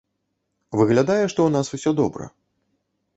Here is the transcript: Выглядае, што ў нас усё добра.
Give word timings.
Выглядае, 0.79 1.19
што 1.31 1.39
ў 1.43 1.49
нас 1.57 1.67
усё 1.77 1.91
добра. 2.03 2.31